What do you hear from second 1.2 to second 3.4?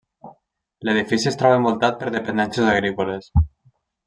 es troba envoltat per dependències agrícoles.